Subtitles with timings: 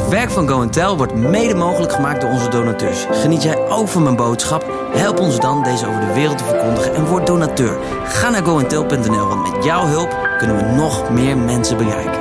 [0.00, 3.06] Het werk van Go wordt mede mogelijk gemaakt door onze donateurs.
[3.10, 4.64] Geniet jij ook van mijn boodschap?
[4.92, 7.78] Help ons dan deze over de wereld te verkondigen en word donateur.
[8.04, 12.20] Ga naar goentel.nl, want met jouw hulp kunnen we nog meer mensen bereiken.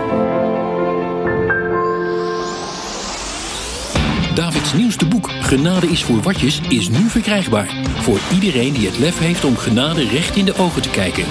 [4.35, 7.75] Davids nieuwste boek Genade is voor watjes is nu verkrijgbaar.
[8.01, 11.25] Voor iedereen die het lef heeft om genade recht in de ogen te kijken.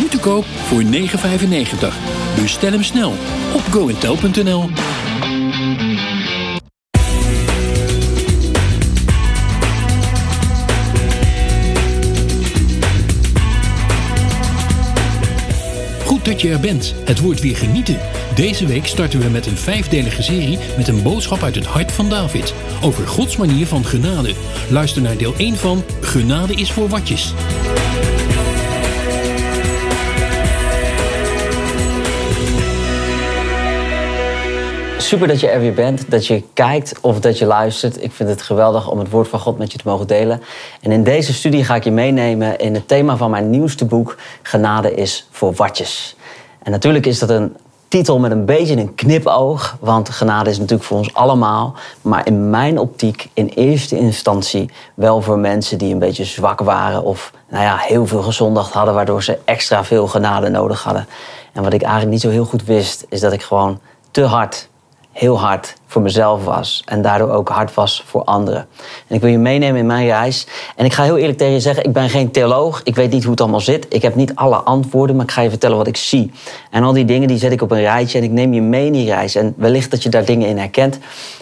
[0.00, 0.88] Nu te koop voor 9,95.
[2.40, 3.10] Bestel hem snel
[3.54, 4.70] op goentel.nl.
[16.22, 16.94] Dat je er bent.
[17.04, 17.98] Het wordt weer genieten.
[18.34, 22.08] Deze week starten we met een vijfdelige serie met een boodschap uit het hart van
[22.08, 22.54] David.
[22.82, 24.34] Over Gods manier van genade.
[24.70, 27.34] Luister naar deel 1 van Genade is voor watjes.
[35.12, 38.02] Super dat je er weer bent, dat je kijkt of dat je luistert.
[38.02, 40.42] Ik vind het geweldig om het woord van God met je te mogen delen.
[40.80, 44.16] En in deze studie ga ik je meenemen in het thema van mijn nieuwste boek,
[44.42, 46.16] Genade is voor watjes.
[46.62, 47.56] En natuurlijk is dat een
[47.88, 51.74] titel met een beetje een knipoog, want genade is natuurlijk voor ons allemaal.
[52.02, 57.04] Maar in mijn optiek in eerste instantie wel voor mensen die een beetje zwak waren
[57.04, 61.06] of nou ja, heel veel gezondigd hadden, waardoor ze extra veel genade nodig hadden.
[61.52, 64.70] En wat ik eigenlijk niet zo heel goed wist, is dat ik gewoon te hard
[65.12, 66.82] heel hard voor mezelf was.
[66.84, 68.66] En daardoor ook hard was voor anderen.
[69.06, 70.46] En ik wil je meenemen in mijn reis.
[70.76, 72.80] En ik ga heel eerlijk tegen je zeggen, ik ben geen theoloog.
[72.84, 73.86] Ik weet niet hoe het allemaal zit.
[73.88, 76.32] Ik heb niet alle antwoorden, maar ik ga je vertellen wat ik zie.
[76.70, 78.86] En al die dingen die zet ik op een rijtje en ik neem je mee
[78.86, 79.34] in die reis.
[79.34, 80.98] En wellicht dat je daar dingen in herkent.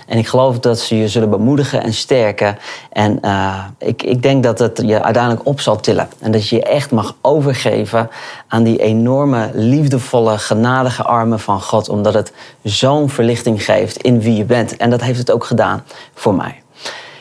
[0.07, 2.59] En ik geloof dat ze je zullen bemoedigen en sterken.
[2.93, 6.09] En uh, ik, ik denk dat het je uiteindelijk op zal tillen.
[6.19, 8.11] En dat je je echt mag overgeven
[8.49, 11.89] aan die enorme, liefdevolle, genadige armen van God.
[11.89, 14.77] Omdat het zo'n verlichting geeft in wie je bent.
[14.77, 16.63] En dat heeft het ook gedaan voor mij.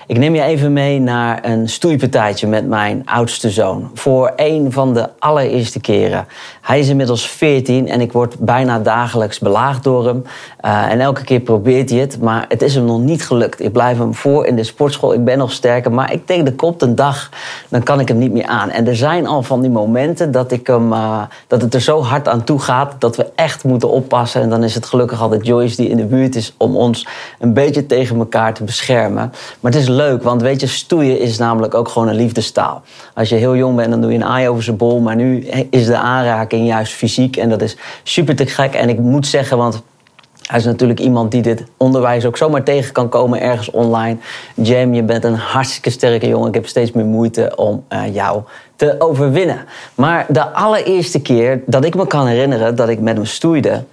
[0.10, 3.92] Ik neem je even mee naar een stoeipartijtje met mijn oudste zoon.
[3.94, 6.28] Voor een van de allereerste keren.
[6.62, 10.24] Hij is inmiddels 14 en ik word bijna dagelijks belaagd door hem.
[10.66, 13.62] Uh, en elke keer probeert hij het, maar het is hem nog niet gelukt.
[13.62, 15.92] Ik blijf hem voor in de sportschool, ik ben nog sterker.
[15.92, 17.30] Maar ik denk, er komt een dag,
[17.68, 18.70] dan kan ik hem niet meer aan.
[18.70, 22.02] En er zijn al van die momenten dat, ik hem, uh, dat het er zo
[22.02, 22.96] hard aan toe gaat...
[23.00, 24.42] dat we echt moeten oppassen.
[24.42, 26.54] En dan is het gelukkig altijd Joyce die in de buurt is...
[26.58, 27.08] om ons
[27.40, 29.34] een beetje tegen elkaar te beschermen.
[29.60, 32.82] Maar het is leuk, want weet je, stoeien is namelijk ook gewoon een liefdestaal.
[33.14, 35.00] Als je heel jong bent, dan doe je een aai over zijn bol.
[35.00, 38.74] Maar nu is de aanraking juist fysiek en dat is super te gek.
[38.74, 39.82] En ik moet zeggen, want
[40.50, 44.18] hij is natuurlijk iemand die dit onderwijs ook zomaar tegen kan komen ergens online.
[44.54, 46.48] Jam, je bent een hartstikke sterke jongen.
[46.48, 48.42] Ik heb steeds meer moeite om uh, jou
[48.76, 49.66] te overwinnen.
[49.96, 53.84] Maar de allereerste keer dat ik me kan herinneren dat ik met hem stoeide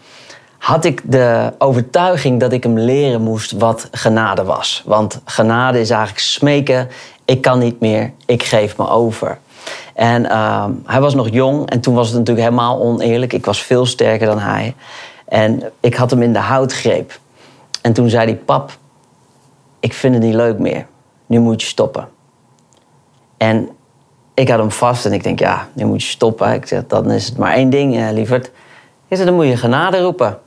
[0.67, 4.83] had ik de overtuiging dat ik hem leren moest wat genade was.
[4.85, 6.89] Want genade is eigenlijk smeken,
[7.25, 9.39] ik kan niet meer, ik geef me over.
[9.95, 13.33] En uh, hij was nog jong en toen was het natuurlijk helemaal oneerlijk.
[13.33, 14.75] Ik was veel sterker dan hij.
[15.25, 17.19] En ik had hem in de houtgreep.
[17.83, 18.79] En toen zei hij: Pap,
[19.81, 20.87] ik vind het niet leuk meer.
[21.27, 22.09] Nu moet je stoppen.
[23.37, 23.69] En
[24.35, 26.53] ik had hem vast en ik denk: Ja, nu moet je stoppen.
[26.53, 28.47] Ik zeg: Dan is het maar één ding, eh, lieverd.
[29.09, 30.45] Ik zeg: Dan moet je genade roepen.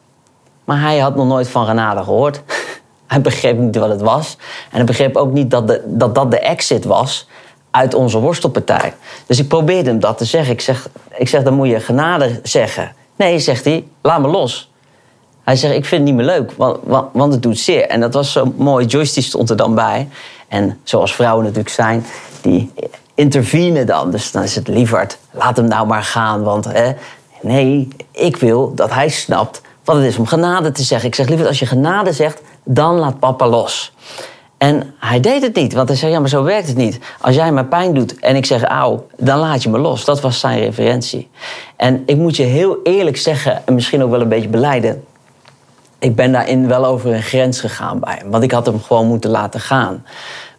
[0.70, 2.42] Maar hij had nog nooit van genade gehoord.
[3.08, 4.38] hij begreep niet wat het was.
[4.40, 7.28] En hij begreep ook niet dat, dat dat de exit was
[7.72, 8.94] uit onze worstelpartij.
[9.26, 10.54] Dus ik probeerde hem dat te zeggen.
[10.54, 12.92] Ik zeg, ik zeg dan moet je genade zeggen.
[13.16, 14.72] Nee, zegt hij, laat me los.
[15.44, 17.88] Hij zegt, ik vind het niet meer leuk, want, want, want het doet zeer.
[17.88, 18.86] En dat was zo mooi.
[18.86, 20.08] Joyce die stond er dan bij.
[20.48, 22.06] En zoals vrouwen natuurlijk zijn,
[22.42, 22.72] die
[23.16, 24.12] intervenen dan.
[24.12, 26.44] Dus dan is het lieverd, laat hem nou maar gaan.
[26.44, 26.92] Want hè,
[27.42, 31.08] nee, ik wil dat hij snapt wat het is om genade te zeggen.
[31.08, 33.94] Ik zeg liever, als je genade zegt, dan laat papa los.
[34.60, 37.00] En hij deed het niet, want hij zei: Ja, maar zo werkt het niet.
[37.22, 40.06] Als jij me pijn doet en ik zeg auw, dan laat je me los.
[40.06, 41.30] Dat was zijn referentie.
[41.76, 45.04] En ik moet je heel eerlijk zeggen, en misschien ook wel een beetje beleiden.
[46.00, 48.30] Ik ben daarin wel over een grens gegaan bij hem.
[48.30, 50.06] Want ik had hem gewoon moeten laten gaan.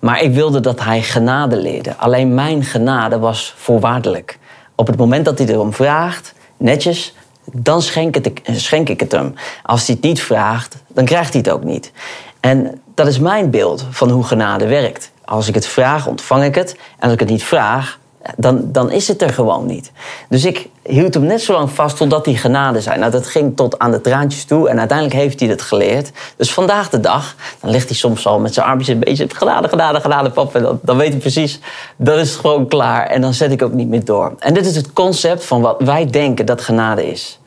[0.00, 1.96] Maar ik wilde dat hij genade leerde.
[1.96, 4.38] Alleen mijn genade was voorwaardelijk.
[4.74, 7.14] Op het moment dat hij erom vraagt, netjes,
[7.44, 9.34] dan schenk, het, schenk ik het hem.
[9.62, 11.92] Als hij het niet vraagt, dan krijgt hij het ook niet.
[12.40, 15.12] En dat is mijn beeld van hoe genade werkt.
[15.24, 16.72] Als ik het vraag, ontvang ik het.
[16.72, 17.99] En als ik het niet vraag,
[18.36, 19.92] dan, dan is het er gewoon niet.
[20.28, 22.98] Dus ik hield hem net zo lang vast totdat hij genade zei.
[22.98, 26.10] Nou, dat ging tot aan de traantjes toe en uiteindelijk heeft hij het geleerd.
[26.36, 29.26] Dus vandaag de dag, dan ligt hij soms al met zijn armpjes een beetje...
[29.28, 30.54] genade, genade, genade, pap.
[30.54, 31.60] En dan, dan weet hij precies,
[31.96, 33.06] dat is gewoon klaar.
[33.06, 34.34] En dan zet ik ook niet meer door.
[34.38, 37.40] En dit is het concept van wat wij denken dat genade is.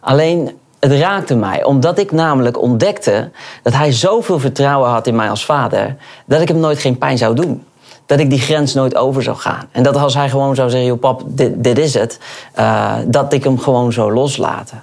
[0.00, 3.30] Alleen, het raakte mij, omdat ik namelijk ontdekte
[3.62, 5.96] dat hij zoveel vertrouwen had in mij als vader,
[6.26, 7.64] dat ik hem nooit geen pijn zou doen.
[8.06, 9.68] Dat ik die grens nooit over zou gaan.
[9.70, 12.18] En dat als hij gewoon zou zeggen: joh, pap, dit, dit is het.
[12.58, 14.82] Uh, dat ik hem gewoon zou loslaten.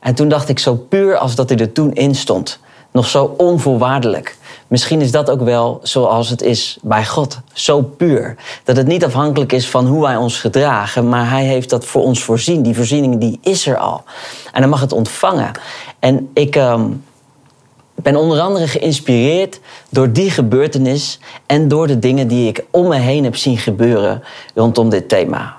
[0.00, 2.58] En toen dacht ik, zo puur als dat hij er toen in stond.
[2.90, 4.36] Nog zo onvoorwaardelijk.
[4.66, 7.38] Misschien is dat ook wel zoals het is bij God.
[7.52, 8.36] Zo puur.
[8.64, 12.02] Dat het niet afhankelijk is van hoe wij ons gedragen, maar Hij heeft dat voor
[12.02, 12.62] ons voorzien.
[12.62, 14.02] Die voorziening die is er al.
[14.52, 15.50] En dan mag het ontvangen.
[15.98, 17.04] En ik um,
[18.04, 19.60] ben onder andere geïnspireerd
[19.90, 24.22] door die gebeurtenis en door de dingen die ik om me heen heb zien gebeuren
[24.54, 25.56] rondom dit thema.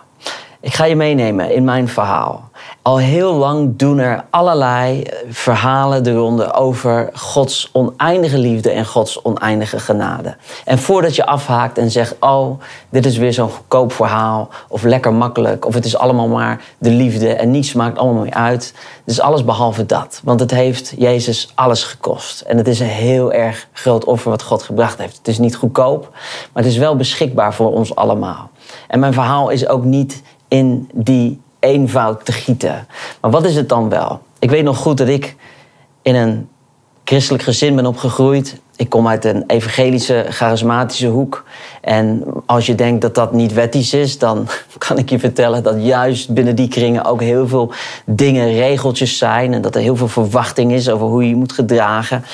[0.59, 2.49] Ik ga je meenemen in mijn verhaal.
[2.85, 8.85] Al heel lang doen er allerlei eh, verhalen de ronde over Gods oneindige liefde en
[8.85, 10.35] Gods oneindige genade.
[10.65, 12.59] En voordat je afhaakt en zegt: Oh,
[12.89, 16.89] dit is weer zo'n goedkoop verhaal, of lekker makkelijk, of het is allemaal maar de
[16.89, 18.73] liefde en niets maakt allemaal meer uit.
[18.75, 20.21] Het is alles behalve dat.
[20.23, 22.41] Want het heeft Jezus alles gekost.
[22.41, 25.17] En het is een heel erg groot offer wat God gebracht heeft.
[25.17, 26.09] Het is niet goedkoop,
[26.53, 28.49] maar het is wel beschikbaar voor ons allemaal.
[28.87, 32.87] En mijn verhaal is ook niet in die eenvoud te gieten.
[33.21, 34.21] Maar wat is het dan wel?
[34.39, 35.35] Ik weet nog goed dat ik
[36.01, 36.47] in een
[37.03, 38.59] christelijk gezin ben opgegroeid.
[38.75, 41.43] Ik kom uit een evangelische, charismatische hoek.
[41.81, 44.47] En als je denkt dat dat niet wettisch is, dan
[44.87, 47.71] kan ik je vertellen dat juist binnen die kringen ook heel veel
[48.05, 49.53] dingen, regeltjes zijn.
[49.53, 52.25] En dat er heel veel verwachting is over hoe je je moet gedragen.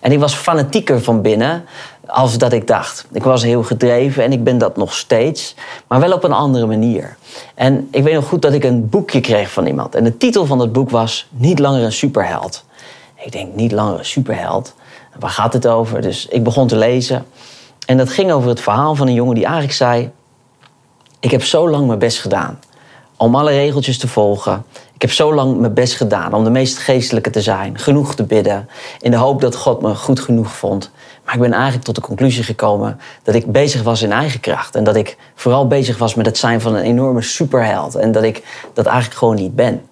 [0.00, 1.64] En ik was fanatieker van binnen
[2.12, 3.06] als dat ik dacht.
[3.12, 5.54] Ik was heel gedreven en ik ben dat nog steeds,
[5.86, 7.16] maar wel op een andere manier.
[7.54, 9.94] En ik weet nog goed dat ik een boekje kreeg van iemand.
[9.94, 12.64] En de titel van dat boek was Niet langer een superheld.
[13.24, 14.74] Ik denk, niet langer een superheld.
[15.18, 16.00] Waar gaat het over?
[16.00, 17.26] Dus ik begon te lezen.
[17.86, 20.10] En dat ging over het verhaal van een jongen die eigenlijk zei:
[21.20, 22.58] Ik heb zo lang mijn best gedaan
[23.22, 24.64] om alle regeltjes te volgen.
[24.94, 28.24] Ik heb zo lang mijn best gedaan om de meest geestelijke te zijn, genoeg te
[28.24, 28.68] bidden,
[29.00, 30.90] in de hoop dat God me goed genoeg vond.
[31.24, 34.74] Maar ik ben eigenlijk tot de conclusie gekomen dat ik bezig was in eigen kracht.
[34.74, 37.94] En dat ik vooral bezig was met het zijn van een enorme superheld.
[37.94, 38.42] En dat ik
[38.74, 39.82] dat eigenlijk gewoon niet ben.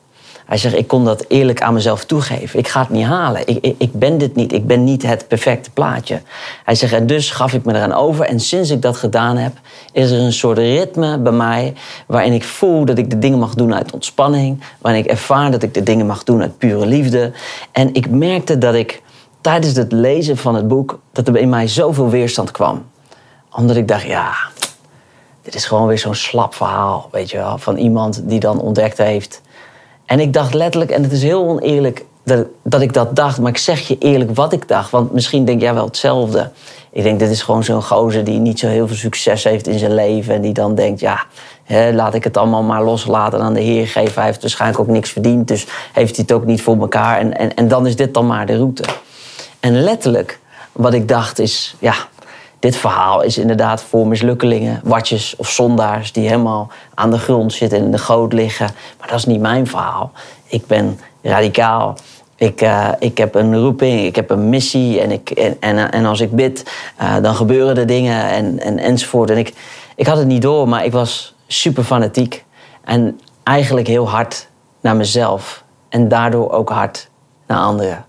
[0.50, 2.59] Hij zegt, ik kon dat eerlijk aan mezelf toegeven.
[2.59, 3.41] Ik ga het niet halen.
[3.47, 4.53] Ik, ik, ik, ben dit niet.
[4.53, 6.23] Ik ben niet het perfecte plaatje.
[6.65, 8.25] Hij zegt, en dus gaf ik me eraan over.
[8.25, 9.53] En sinds ik dat gedaan heb,
[9.93, 11.75] is er een soort ritme bij mij...
[12.06, 14.62] waarin ik voel dat ik de dingen mag doen uit ontspanning.
[14.79, 17.32] Waarin ik ervaar dat ik de dingen mag doen uit pure liefde.
[17.73, 19.03] En ik merkte dat ik
[19.41, 20.99] tijdens het lezen van het boek...
[21.13, 22.87] dat er in mij zoveel weerstand kwam.
[23.57, 24.33] Omdat ik dacht, ja...
[25.43, 27.59] Dit is gewoon weer zo'n slap verhaal, weet je wel.
[27.59, 29.41] Van iemand die dan ontdekt heeft
[30.11, 33.51] en ik dacht letterlijk, en het is heel oneerlijk dat, dat ik dat dacht, maar
[33.51, 34.91] ik zeg je eerlijk wat ik dacht.
[34.91, 36.51] Want misschien denk jij wel hetzelfde.
[36.93, 39.79] Ik denk, dit is gewoon zo'n gozer die niet zo heel veel succes heeft in
[39.79, 40.35] zijn leven.
[40.35, 41.25] En die dan denkt, ja,
[41.93, 44.15] laat ik het allemaal maar loslaten aan de Heer geven.
[44.15, 47.19] Hij heeft waarschijnlijk ook niks verdiend, dus heeft hij het ook niet voor elkaar.
[47.19, 48.85] En, en, en dan is dit dan maar de route.
[49.61, 50.39] En letterlijk,
[50.73, 51.95] wat ik dacht is, ja,
[52.59, 57.79] dit verhaal is inderdaad voor mislukkelingen, watjes of zondaars die helemaal aan de grond zitten
[57.79, 58.71] en in de goot liggen.
[58.99, 60.12] Maar dat is niet mijn verhaal.
[60.47, 61.97] Ik ben radicaal.
[62.37, 66.21] Ik, uh, ik heb een roeping, ik heb een missie en, ik, en, en, als
[66.21, 66.71] ik bid,
[67.01, 69.31] uh, dan gebeuren er dingen en, en, enzovoort.
[69.31, 69.53] En ik,
[69.97, 72.45] ik had het niet door, maar ik was super fanatiek.
[72.85, 74.49] En eigenlijk heel hard
[74.81, 75.65] naar mezelf.
[75.89, 77.09] En daardoor ook hard
[77.47, 78.05] naar anderen.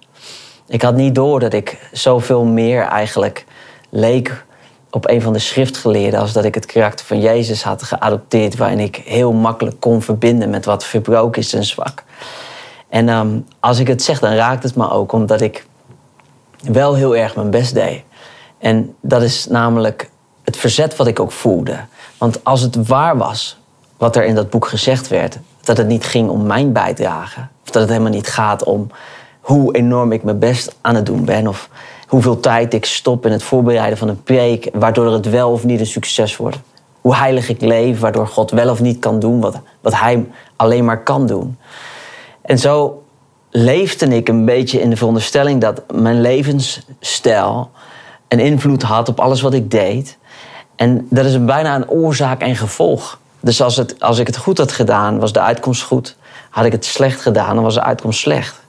[0.71, 3.45] Ik had niet door dat ik zoveel meer eigenlijk
[3.89, 4.45] leek
[4.89, 8.79] op een van de schriftgeleerden als dat ik het karakter van Jezus had geadopteerd, waarin
[8.79, 12.03] ik heel makkelijk kon verbinden met wat verbroken is en zwak.
[12.89, 15.65] En um, als ik het zeg, dan raakt het me ook omdat ik
[16.61, 18.03] wel heel erg mijn best deed.
[18.57, 20.09] En dat is namelijk
[20.43, 21.79] het verzet wat ik ook voelde.
[22.17, 23.59] Want als het waar was,
[23.97, 27.69] wat er in dat boek gezegd werd, dat het niet ging om mijn bijdrage, of
[27.69, 28.91] dat het helemaal niet gaat om
[29.41, 31.69] hoe enorm ik mijn best aan het doen ben, of
[32.07, 35.79] hoeveel tijd ik stop in het voorbereiden van een preek, waardoor het wel of niet
[35.79, 36.57] een succes wordt.
[37.01, 40.85] Hoe heilig ik leef, waardoor God wel of niet kan doen wat, wat Hij alleen
[40.85, 41.57] maar kan doen.
[42.41, 43.03] En zo
[43.49, 47.71] leefde ik een beetje in de veronderstelling dat mijn levensstijl
[48.27, 50.17] een invloed had op alles wat ik deed.
[50.75, 53.19] En dat is bijna een oorzaak en gevolg.
[53.39, 56.15] Dus als, het, als ik het goed had gedaan, was de uitkomst goed.
[56.49, 58.60] Had ik het slecht gedaan, dan was de uitkomst slecht.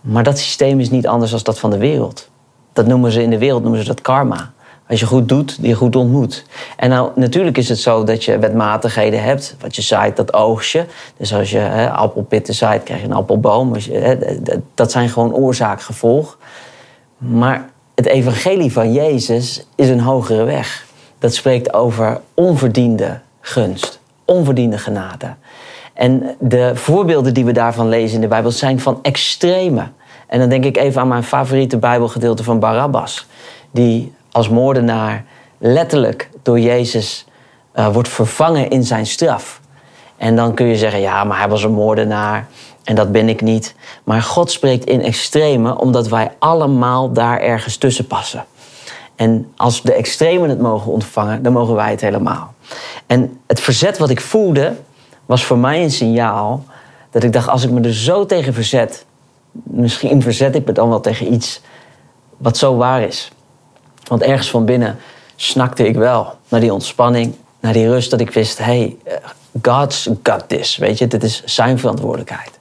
[0.00, 2.28] Maar dat systeem is niet anders dan dat van de wereld.
[2.72, 4.52] Dat noemen ze in de wereld noemen ze dat karma.
[4.88, 6.44] Als je goed doet, die je goed ontmoet.
[6.76, 9.56] En nou, natuurlijk is het zo dat je wetmatigheden hebt.
[9.60, 10.84] Wat je zaait, dat oogst je.
[11.16, 13.74] Dus als je hè, appelpitten zaait, krijg je een appelboom.
[13.90, 14.16] Hè,
[14.74, 16.38] dat zijn gewoon oorzaak-gevolg.
[17.18, 20.84] Maar het evangelie van Jezus is een hogere weg.
[21.18, 25.34] Dat spreekt over onverdiende gunst, onverdiende genade.
[26.00, 29.88] En de voorbeelden die we daarvan lezen in de Bijbel zijn van extreme.
[30.26, 33.26] En dan denk ik even aan mijn favoriete Bijbelgedeelte van Barabbas.
[33.70, 35.24] Die als moordenaar
[35.58, 37.26] letterlijk door Jezus
[37.74, 39.60] uh, wordt vervangen in zijn straf.
[40.16, 42.46] En dan kun je zeggen, ja, maar hij was een moordenaar
[42.84, 43.74] en dat ben ik niet.
[44.04, 48.44] Maar God spreekt in extreme omdat wij allemaal daar ergens tussen passen.
[49.16, 52.54] En als de extremen het mogen ontvangen, dan mogen wij het helemaal.
[53.06, 54.76] En het verzet wat ik voelde,
[55.30, 56.64] was voor mij een signaal
[57.10, 59.04] dat ik dacht, als ik me er zo tegen verzet,
[59.52, 61.60] misschien verzet ik me dan wel tegen iets
[62.36, 63.30] wat zo waar is.
[64.04, 64.96] Want ergens van binnen
[65.36, 69.14] snakte ik wel naar die ontspanning, naar die rust, dat ik wist, hey, eh,
[69.62, 70.76] God's got this.
[70.76, 72.58] Weet je, dit is zijn verantwoordelijkheid.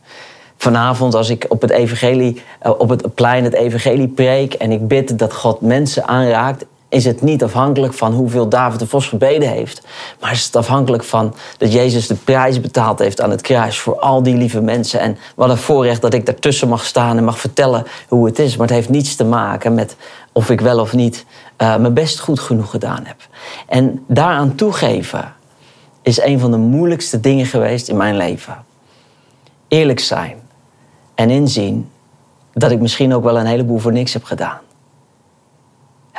[0.57, 4.87] Vanavond, als ik op het, evangelie, eh, op het plein het evangelie preek en ik
[4.87, 9.49] bid dat God mensen aanraakt, is het niet afhankelijk van hoeveel David de Vos gebeden
[9.49, 9.81] heeft.
[10.19, 13.99] Maar is het afhankelijk van dat Jezus de prijs betaald heeft aan het kruis voor
[13.99, 14.99] al die lieve mensen.
[14.99, 18.57] En wat een voorrecht dat ik daartussen mag staan en mag vertellen hoe het is.
[18.57, 19.95] Maar het heeft niets te maken met
[20.31, 21.25] of ik wel of niet
[21.57, 23.27] uh, mijn best goed genoeg gedaan heb.
[23.67, 25.33] En daaraan toegeven
[26.01, 28.65] is een van de moeilijkste dingen geweest in mijn leven.
[29.67, 30.37] Eerlijk zijn
[31.15, 31.89] en inzien
[32.53, 34.59] dat ik misschien ook wel een heleboel voor niks heb gedaan.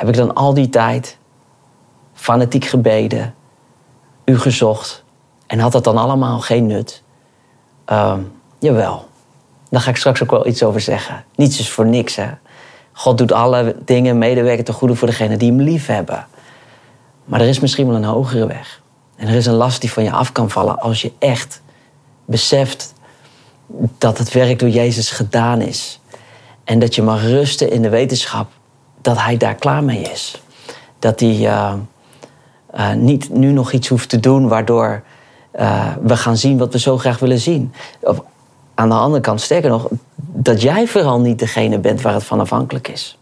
[0.01, 1.17] Heb ik dan al die tijd
[2.13, 3.35] fanatiek gebeden,
[4.25, 5.03] u gezocht
[5.47, 7.03] en had dat dan allemaal geen nut?
[7.91, 8.17] Uh,
[8.59, 9.07] jawel,
[9.69, 11.25] daar ga ik straks ook wel iets over zeggen.
[11.35, 12.27] Niets is voor niks, hè.
[12.91, 16.27] God doet alle dingen medewerken ten goede voor degenen die hem lief hebben.
[17.25, 18.81] Maar er is misschien wel een hogere weg.
[19.15, 21.61] En er is een last die van je af kan vallen als je echt
[22.25, 22.93] beseft
[23.97, 25.99] dat het werk door Jezus gedaan is.
[26.63, 28.59] En dat je mag rusten in de wetenschap
[29.01, 30.41] dat Hij daar klaar mee is.
[30.99, 31.73] Dat Hij uh,
[32.75, 35.03] uh, niet nu nog iets hoeft te doen waardoor
[35.59, 37.73] uh, we gaan zien wat we zo graag willen zien.
[37.99, 38.21] Of
[38.75, 42.39] aan de andere kant, sterker nog, dat jij vooral niet degene bent waar het van
[42.39, 43.17] afhankelijk is.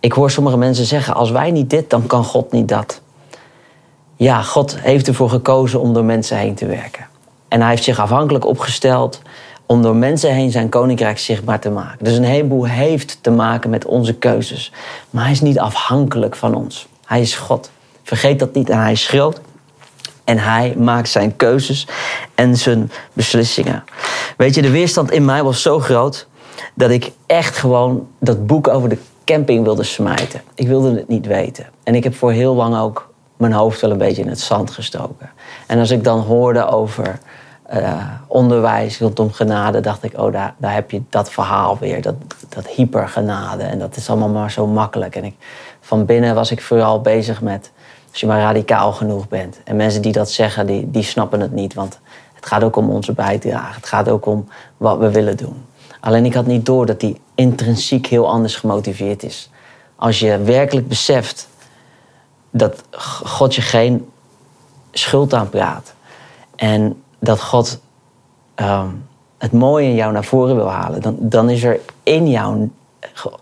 [0.00, 3.00] Ik hoor sommige mensen zeggen: als wij niet dit, dan kan God niet dat.
[4.16, 7.06] Ja, God heeft ervoor gekozen om door mensen heen te werken.
[7.48, 9.20] En hij heeft zich afhankelijk opgesteld
[9.66, 12.04] om door mensen heen zijn koninkrijk zichtbaar te maken.
[12.04, 14.72] Dus een heleboel heeft te maken met onze keuzes.
[15.10, 16.88] Maar hij is niet afhankelijk van ons.
[17.04, 17.70] Hij is God.
[18.02, 19.40] Vergeet dat niet en hij is groot.
[20.24, 21.86] En hij maakt zijn keuzes
[22.34, 23.84] en zijn beslissingen.
[24.36, 26.26] Weet je, de weerstand in mij was zo groot
[26.74, 30.42] dat ik echt gewoon dat boek over de camping wilde smijten.
[30.54, 31.66] Ik wilde het niet weten.
[31.82, 34.70] En ik heb voor heel lang ook mijn hoofd wel een beetje in het zand
[34.70, 35.30] gestoken.
[35.66, 37.18] En als ik dan hoorde over
[37.72, 42.14] uh, onderwijs rondom genade, dacht ik, oh, daar, daar heb je dat verhaal weer, dat,
[42.48, 43.62] dat hypergenade.
[43.62, 45.16] En dat is allemaal maar zo makkelijk.
[45.16, 45.34] En ik,
[45.80, 47.70] van binnen was ik vooral bezig met,
[48.10, 49.60] als je maar radicaal genoeg bent.
[49.64, 51.98] En mensen die dat zeggen, die, die snappen het niet, want
[52.34, 53.74] het gaat ook om onze bijdrage.
[53.74, 55.64] Het gaat ook om wat we willen doen.
[56.00, 59.50] Alleen ik had niet door dat die intrinsiek heel anders gemotiveerd is.
[59.96, 61.48] Als je werkelijk beseft
[62.50, 62.82] dat
[63.26, 64.08] God je geen
[64.92, 65.94] schuld aanpraat.
[66.56, 67.80] En dat God
[68.56, 69.06] um,
[69.38, 72.70] het mooie in jou naar voren wil halen, dan, dan is er in jou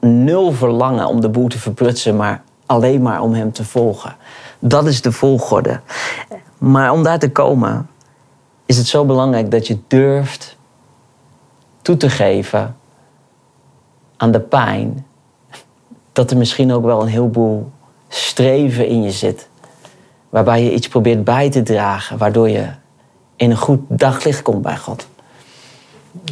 [0.00, 4.16] nul verlangen om de boel te verprutsen, maar alleen maar om Hem te volgen.
[4.58, 5.80] Dat is de volgorde.
[6.58, 7.88] Maar om daar te komen,
[8.66, 10.56] is het zo belangrijk dat je durft
[11.82, 12.76] toe te geven
[14.16, 15.06] aan de pijn.
[16.12, 17.70] Dat er misschien ook wel een heleboel
[18.08, 19.48] streven in je zit.
[20.28, 22.68] Waarbij je iets probeert bij te dragen, waardoor je
[23.36, 25.06] in een goed daglicht komt bij God.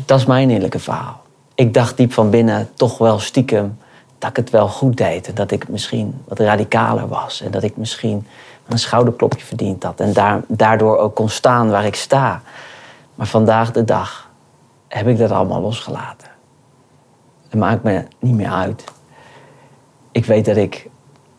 [0.04, 1.22] Dat is mijn eerlijke verhaal.
[1.54, 3.78] Ik dacht diep van binnen toch wel stiekem
[4.18, 5.28] dat ik het wel goed deed.
[5.28, 7.40] En dat ik misschien wat radicaler was.
[7.40, 8.26] En dat ik misschien
[8.68, 10.00] een schouderklopje verdiend had.
[10.00, 12.42] En daar, daardoor ook kon staan waar ik sta.
[13.14, 14.30] Maar vandaag de dag
[14.88, 16.28] heb ik dat allemaal losgelaten.
[17.48, 18.84] Het maakt me niet meer uit.
[20.12, 20.90] Ik weet dat ik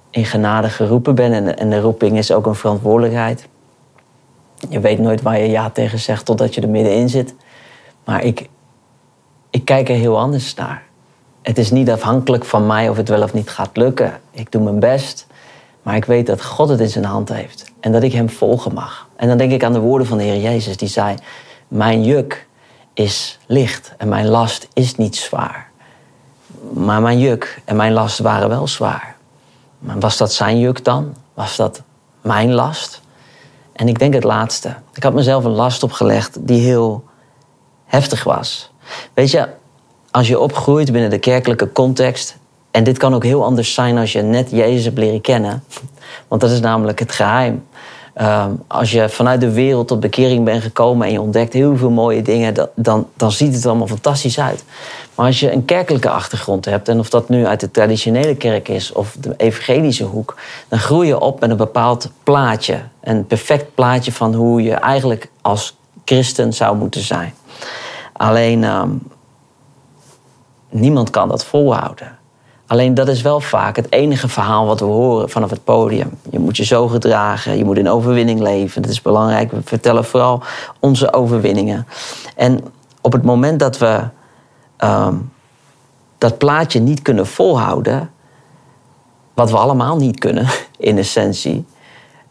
[0.09, 1.33] in genade geroepen ben.
[1.33, 3.47] En, en de roeping is ook een verantwoordelijkheid.
[4.69, 7.35] Je weet nooit waar je ja tegen zegt totdat je er middenin zit.
[8.05, 8.49] Maar ik,
[9.49, 10.83] ik kijk er heel anders naar.
[11.41, 14.19] Het is niet afhankelijk van mij of het wel of niet gaat lukken.
[14.31, 15.27] Ik doe mijn best.
[15.81, 17.71] Maar ik weet dat God het in zijn hand heeft.
[17.79, 19.07] En dat ik hem volgen mag.
[19.15, 20.77] En dan denk ik aan de woorden van de Heer Jezus.
[20.77, 21.15] Die zei,
[21.67, 22.47] mijn juk
[22.93, 25.71] is licht en mijn last is niet zwaar.
[26.73, 29.15] Maar mijn juk en mijn last waren wel zwaar.
[29.79, 31.15] Maar was dat zijn juk dan?
[31.33, 31.81] Was dat
[32.21, 33.01] mijn last?
[33.73, 34.75] En ik denk het laatste.
[34.93, 37.03] Ik had mezelf een last opgelegd die heel
[37.85, 38.71] heftig was.
[39.13, 39.47] Weet je,
[40.11, 42.37] als je opgroeit binnen de kerkelijke context.
[42.71, 45.63] En dit kan ook heel anders zijn als je net Jezus hebt leren kennen.
[46.27, 47.65] Want dat is namelijk het geheim.
[48.13, 51.89] Ehm, als je vanuit de wereld tot bekering bent gekomen en je ontdekt heel veel
[51.89, 54.63] mooie dingen, dan, dan ziet het allemaal fantastisch uit.
[55.15, 58.67] Maar als je een kerkelijke achtergrond hebt, en of dat nu uit de traditionele kerk
[58.67, 62.79] is of de evangelische hoek, dan groei je op met een bepaald plaatje.
[63.01, 67.33] Een perfect plaatje van hoe je eigenlijk als christen zou moeten zijn.
[68.13, 68.89] Alleen ehm,
[70.69, 72.17] niemand kan dat volhouden.
[72.73, 76.09] Alleen dat is wel vaak het enige verhaal wat we horen vanaf het podium.
[76.29, 78.81] Je moet je zo gedragen, je moet in overwinning leven.
[78.81, 79.51] Dat is belangrijk.
[79.51, 80.43] We vertellen vooral
[80.79, 81.87] onze overwinningen.
[82.35, 82.59] En
[83.01, 84.03] op het moment dat we
[84.77, 85.15] ehm,
[86.17, 88.11] dat plaatje niet kunnen volhouden,
[89.33, 91.65] wat we allemaal niet kunnen in essentie,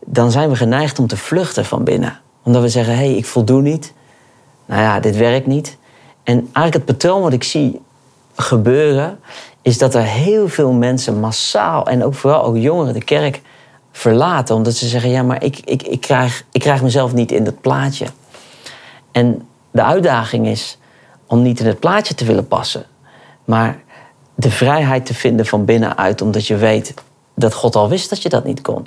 [0.05, 2.21] dan zijn we geneigd om te vluchten van binnen.
[2.43, 3.93] Omdat we zeggen: hé, hey, ik voldoe niet.
[4.67, 5.77] Nou ja, dit werkt niet.
[6.23, 7.81] En eigenlijk het patroon wat ik zie
[8.37, 9.19] gebeuren,
[9.63, 13.41] is dat er heel veel mensen massaal en ook vooral ook jongeren de kerk
[13.93, 14.55] verlaten.
[14.55, 17.61] Omdat ze zeggen, ja, maar ik, ik, ik, krijg, ik krijg mezelf niet in dat
[17.61, 18.07] plaatje.
[19.13, 20.79] En de uitdaging is
[21.27, 22.85] om niet in het plaatje te willen passen.
[23.45, 23.83] Maar
[24.35, 26.95] de vrijheid te vinden van binnenuit, omdat je weet
[27.35, 28.87] dat God al wist dat je dat niet kon.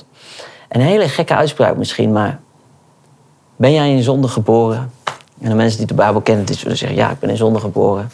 [0.70, 2.39] Een hele gekke uitspraak misschien, maar
[3.55, 4.91] ben jij in zonde geboren?
[5.41, 7.60] En de mensen die de Bijbel kennen, die zullen zeggen, ja, ik ben in zonde
[7.60, 8.12] geboren.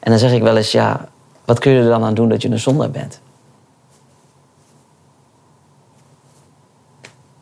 [0.00, 1.08] En dan zeg ik wel eens, ja,
[1.52, 3.20] wat kun je er dan aan doen dat je een zondaar bent?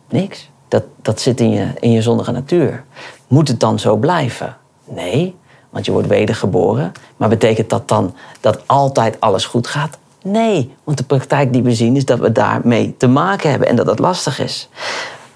[0.09, 0.50] Niks.
[0.69, 2.85] Dat, dat zit in je, in je zondige natuur.
[3.26, 4.57] Moet het dan zo blijven?
[4.85, 5.37] Nee,
[5.71, 6.93] want je wordt wedergeboren.
[7.17, 9.99] Maar betekent dat dan dat altijd alles goed gaat?
[10.23, 13.76] Nee, want de praktijk die we zien is dat we daarmee te maken hebben en
[13.76, 14.69] dat dat lastig is.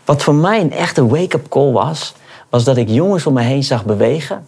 [0.04, 2.14] Wat voor mij een echte wake-up call was,
[2.49, 4.47] was dat ik jongens om me heen zag bewegen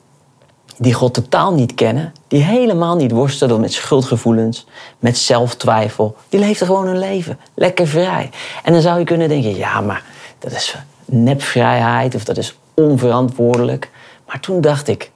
[0.79, 4.67] die God totaal niet kennen, die helemaal niet worstelen met schuldgevoelens,
[4.99, 6.17] met zelftwijfel.
[6.29, 8.31] Die leefden gewoon hun leven, lekker vrij.
[8.63, 10.03] En dan zou je kunnen denken, ja, maar
[10.39, 13.91] dat is nepvrijheid of dat is onverantwoordelijk.
[14.27, 15.11] Maar toen dacht ik,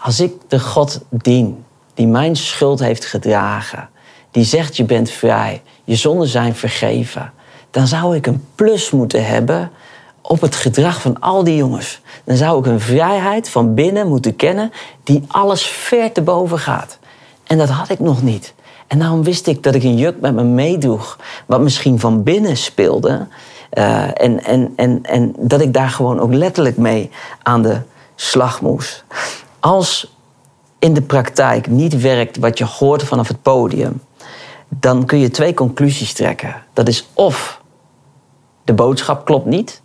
[0.00, 1.64] als ik de God dien
[1.94, 3.88] die mijn schuld heeft gedragen,
[4.30, 7.32] die zegt je bent vrij, je zonden zijn vergeven,
[7.70, 9.70] dan zou ik een plus moeten hebben
[10.28, 12.00] op het gedrag van al die jongens.
[12.24, 16.98] Dan zou ik een vrijheid van binnen moeten kennen die alles ver te boven gaat.
[17.44, 18.54] En dat had ik nog niet.
[18.86, 22.56] En daarom wist ik dat ik een juk met me meedroeg, wat misschien van binnen
[22.56, 23.26] speelde.
[23.72, 27.10] Uh, en, en, en, en dat ik daar gewoon ook letterlijk mee
[27.42, 27.80] aan de
[28.14, 29.04] slag moest.
[29.60, 30.16] Als
[30.78, 34.02] in de praktijk niet werkt wat je hoort vanaf het podium,
[34.68, 36.62] dan kun je twee conclusies trekken.
[36.72, 37.60] Dat is of
[38.64, 39.82] de boodschap klopt niet,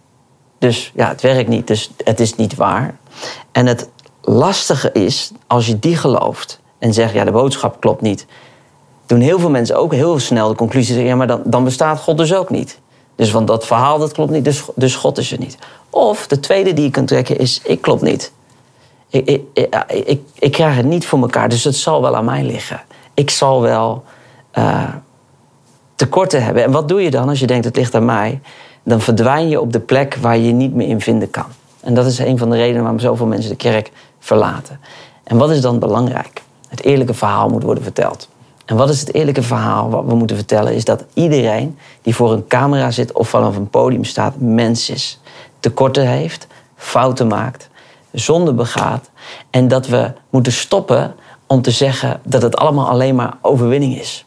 [0.63, 2.95] dus ja, het werkt niet, dus het is niet waar.
[3.51, 3.89] En het
[4.21, 8.25] lastige is, als je die gelooft en zegt, ja, de boodschap klopt niet,
[9.05, 12.17] doen heel veel mensen ook heel snel de conclusie, ja, maar dan, dan bestaat God
[12.17, 12.79] dus ook niet.
[13.15, 15.57] Dus van dat verhaal, dat klopt niet, dus, dus God is er niet.
[15.89, 18.31] Of de tweede die je kunt trekken is, ik klopt niet.
[19.09, 22.43] Ik, ik, ik, ik, krijg het niet voor elkaar, dus het zal wel aan mij
[22.43, 22.81] liggen.
[23.13, 24.03] Ik zal wel
[24.57, 24.83] uh,
[25.95, 26.63] tekorten hebben.
[26.63, 28.41] En wat doe je dan als je denkt, het ligt aan mij?
[28.83, 31.45] dan verdwijn je op de plek waar je niet meer in vinden kan.
[31.79, 34.79] En dat is een van de redenen waarom zoveel mensen de kerk verlaten.
[35.23, 36.41] En wat is dan belangrijk?
[36.67, 38.29] Het eerlijke verhaal moet worden verteld.
[38.65, 40.73] En wat is het eerlijke verhaal wat we moeten vertellen?
[40.73, 45.19] Is dat iedereen die voor een camera zit of vanaf een podium staat, mens is.
[45.59, 47.69] Tekorten heeft, fouten maakt,
[48.11, 49.09] zonde begaat.
[49.49, 51.15] En dat we moeten stoppen
[51.47, 54.25] om te zeggen dat het allemaal alleen maar overwinning is.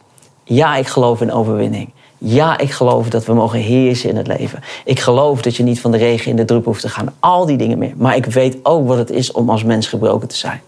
[0.49, 1.89] Ja, ik geloof in overwinning.
[2.17, 4.63] Ja, ik geloof dat we mogen heersen in het leven.
[4.85, 7.13] Ik geloof dat je niet van de regen in de drup hoeft te gaan.
[7.19, 7.93] Al die dingen meer.
[7.97, 10.61] Maar ik weet ook wat het is om als mens gebroken te zijn.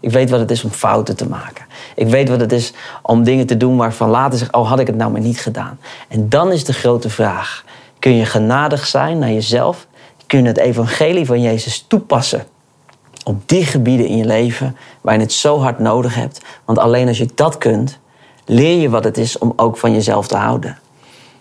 [0.00, 1.64] Ik weet wat het is om fouten te maken.
[1.94, 4.86] Ik weet wat het is om dingen te doen waarvan later zegt: Oh, had ik
[4.86, 5.78] het nou maar niet gedaan.
[6.08, 7.64] En dan is de grote vraag:
[7.98, 9.86] kun je genadig zijn naar jezelf?
[10.26, 12.46] Kun je het evangelie van Jezus toepassen
[13.24, 16.40] op die gebieden in je leven waar je het zo hard nodig hebt?
[16.64, 17.98] Want alleen als je dat kunt,
[18.44, 20.78] leer je wat het is om ook van jezelf te houden.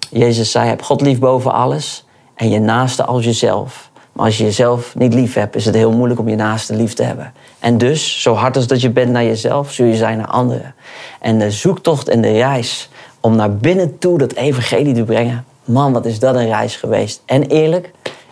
[0.10, 3.92] Jezus zei, heb God lief boven alles en je naaste als jezelf.
[4.14, 6.94] Maar als je jezelf niet lief hebt, is het heel moeilijk om je naaste lief
[6.94, 7.34] te hebben.
[7.60, 10.76] En dus, zo hard als dat je bent naar jezelf, zul je zijn naar anderen.
[11.20, 12.90] En de zoektocht en de reis
[13.20, 15.46] om naar binnen toe dat evangelie te brengen.
[15.66, 17.22] Man, wat is dat een reis geweest.
[17.26, 17.92] En eerlijk,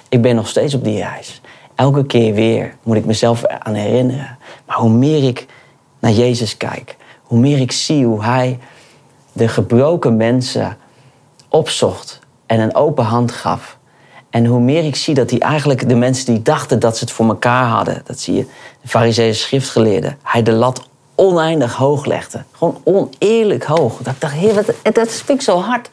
[0.10, 1.42] ik ben nog steeds op die reis.
[1.76, 4.38] Elke keer weer moet ik mezelf aan herinneren.
[4.66, 5.46] Maar hoe meer ik
[6.00, 6.98] naar Jezus kijk,
[7.32, 8.60] hoe meer ik zie hoe Hij
[9.32, 10.78] de gebroken mensen
[11.50, 13.78] opzocht en een open hand gaf.
[14.30, 17.14] En hoe meer ik zie dat hij eigenlijk de mensen die dachten dat ze het
[17.14, 18.46] voor elkaar hadden, dat zie je,
[18.82, 20.82] de fariseeën schriftgeleerden, hij de lat
[21.16, 22.44] oneindig hoog legde.
[22.52, 23.98] Gewoon oneerlijk hoog.
[23.98, 25.90] Dat ik dacht, heer, dat ik zo hard.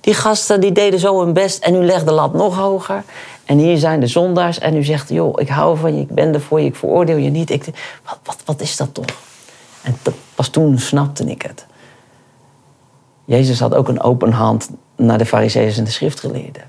[0.00, 3.04] Die gasten die deden zo hun best en u legde de lat nog hoger.
[3.44, 6.34] En hier zijn de zondaars en u zegt, joh, ik hou van je, ik ben
[6.34, 7.50] er voor je, ik veroordeel je niet.
[7.50, 7.64] Ik,
[8.04, 9.04] wat, wat, wat is dat toch?
[9.84, 9.96] En
[10.34, 11.66] pas toen snapte ik het.
[13.24, 16.62] Jezus had ook een open hand naar de fariseeërs en de schriftgeleerden.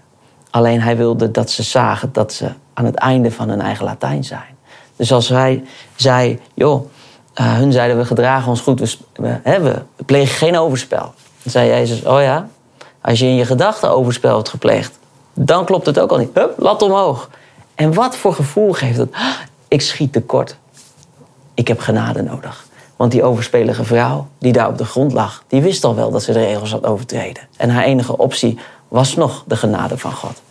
[0.50, 4.24] Alleen hij wilde dat ze zagen dat ze aan het einde van hun eigen Latijn
[4.24, 4.56] zijn.
[4.96, 5.64] Dus als hij
[5.96, 6.86] zei, joh,
[7.42, 8.80] uh, hun zeiden we gedragen ons goed,
[9.14, 11.14] we, we, we plegen geen overspel.
[11.44, 12.48] Dan zei Jezus, oh ja,
[13.02, 15.00] als je in je gedachten overspel hebt gepleegd,
[15.34, 16.30] dan klopt het ook al niet.
[16.34, 17.30] Hup, lat omhoog.
[17.76, 19.16] En wat voor gevoel geeft het?
[19.68, 20.58] Ik schiet tekort.
[21.54, 22.66] Ik heb genade nodig.
[22.96, 26.24] Want die overspelige vrouw die daar op de grond lag, die wist al wel dat
[26.24, 27.44] ze de regels had overtreden.
[27.58, 30.42] En haar enige optie was nog de genade van God.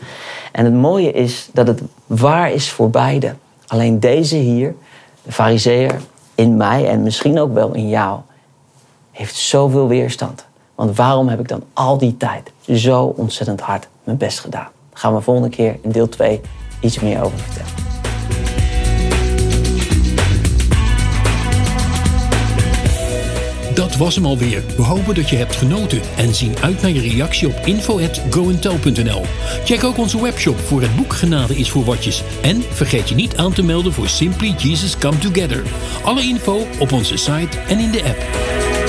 [0.53, 3.35] En het mooie is dat het waar is voor beide.
[3.67, 4.75] Alleen deze hier,
[5.23, 6.01] de fariseer,
[6.35, 8.21] in mij en misschien ook wel in jou,
[9.11, 10.45] heeft zoveel weerstand.
[10.75, 14.69] Want waarom heb ik dan al die tijd zo ontzettend hard mijn best gedaan?
[14.91, 16.41] Daar gaan we volgende keer in deel 2
[16.81, 17.84] iets meer over vertellen.
[23.95, 24.63] Dat was hem alweer.
[24.77, 29.23] We hopen dat je hebt genoten en zien uit naar je reactie op info.goentel.nl.
[29.65, 32.23] Check ook onze webshop voor het boek Genade is voor watjes.
[32.43, 35.63] En vergeet je niet aan te melden voor Simply Jesus Come Together.
[36.05, 38.84] Alle info op onze site en in de app.